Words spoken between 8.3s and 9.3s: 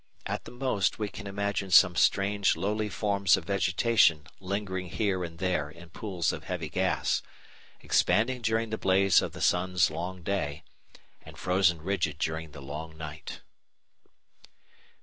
during the blaze